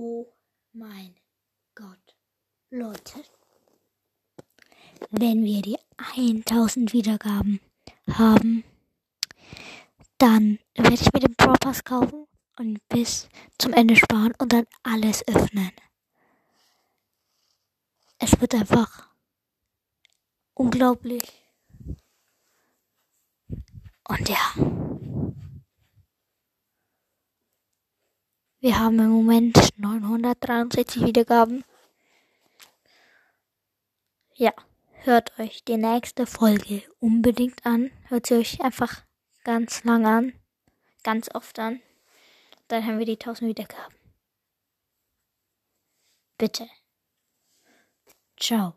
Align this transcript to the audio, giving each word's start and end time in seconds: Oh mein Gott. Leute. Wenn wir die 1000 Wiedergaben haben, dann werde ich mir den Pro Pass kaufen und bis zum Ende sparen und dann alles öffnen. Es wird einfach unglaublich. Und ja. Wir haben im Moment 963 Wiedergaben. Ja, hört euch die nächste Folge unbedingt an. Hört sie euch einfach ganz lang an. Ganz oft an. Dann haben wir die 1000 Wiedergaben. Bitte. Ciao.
Oh 0.00 0.32
mein 0.74 1.16
Gott. 1.74 2.14
Leute. 2.70 3.24
Wenn 5.10 5.42
wir 5.42 5.60
die 5.60 5.76
1000 5.96 6.92
Wiedergaben 6.92 7.58
haben, 8.08 8.62
dann 10.18 10.60
werde 10.76 10.94
ich 10.94 11.12
mir 11.12 11.18
den 11.18 11.34
Pro 11.34 11.52
Pass 11.54 11.82
kaufen 11.82 12.28
und 12.60 12.78
bis 12.88 13.28
zum 13.58 13.72
Ende 13.72 13.96
sparen 13.96 14.34
und 14.38 14.52
dann 14.52 14.68
alles 14.84 15.26
öffnen. 15.26 15.72
Es 18.18 18.40
wird 18.40 18.54
einfach 18.54 19.08
unglaublich. 20.54 21.44
Und 24.04 24.28
ja. 24.28 24.87
Wir 28.60 28.76
haben 28.80 28.98
im 28.98 29.10
Moment 29.10 29.56
963 29.76 31.06
Wiedergaben. 31.06 31.64
Ja, 34.34 34.52
hört 35.04 35.38
euch 35.38 35.62
die 35.62 35.76
nächste 35.76 36.26
Folge 36.26 36.82
unbedingt 36.98 37.64
an. 37.64 37.92
Hört 38.08 38.26
sie 38.26 38.34
euch 38.34 38.60
einfach 38.60 39.04
ganz 39.44 39.84
lang 39.84 40.06
an. 40.06 40.32
Ganz 41.04 41.32
oft 41.32 41.56
an. 41.60 41.80
Dann 42.66 42.84
haben 42.84 42.98
wir 42.98 43.06
die 43.06 43.12
1000 43.12 43.48
Wiedergaben. 43.48 43.94
Bitte. 46.36 46.68
Ciao. 48.36 48.74